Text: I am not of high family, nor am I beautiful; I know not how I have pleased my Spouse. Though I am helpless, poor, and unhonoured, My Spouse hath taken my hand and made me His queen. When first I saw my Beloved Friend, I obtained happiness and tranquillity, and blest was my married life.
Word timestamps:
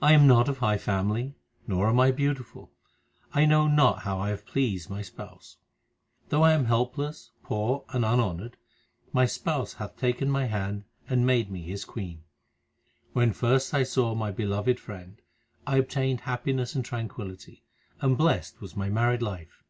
I 0.00 0.12
am 0.12 0.28
not 0.28 0.48
of 0.48 0.58
high 0.58 0.78
family, 0.78 1.34
nor 1.66 1.88
am 1.88 1.98
I 1.98 2.12
beautiful; 2.12 2.70
I 3.34 3.44
know 3.44 3.66
not 3.66 4.02
how 4.02 4.20
I 4.20 4.28
have 4.28 4.46
pleased 4.46 4.88
my 4.88 5.02
Spouse. 5.02 5.56
Though 6.28 6.44
I 6.44 6.52
am 6.52 6.66
helpless, 6.66 7.32
poor, 7.42 7.84
and 7.88 8.04
unhonoured, 8.04 8.56
My 9.12 9.26
Spouse 9.26 9.72
hath 9.72 9.96
taken 9.96 10.30
my 10.30 10.44
hand 10.44 10.84
and 11.08 11.26
made 11.26 11.50
me 11.50 11.62
His 11.62 11.84
queen. 11.84 12.22
When 13.14 13.32
first 13.32 13.74
I 13.74 13.82
saw 13.82 14.14
my 14.14 14.30
Beloved 14.30 14.78
Friend, 14.78 15.20
I 15.66 15.78
obtained 15.78 16.20
happiness 16.20 16.76
and 16.76 16.84
tranquillity, 16.84 17.64
and 18.00 18.16
blest 18.16 18.60
was 18.60 18.76
my 18.76 18.90
married 18.90 19.22
life. 19.22 19.64